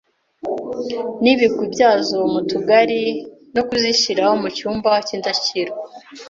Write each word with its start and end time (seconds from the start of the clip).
n’ibigwi 1.23 1.65
byazo 1.73 2.17
mu 2.33 2.41
Tugari 2.49 3.01
no 3.55 3.61
kuzishyira 3.67 4.23
mu 4.41 4.47
cyumba 4.57 4.91
cy’indashyikirwa. 5.05 5.77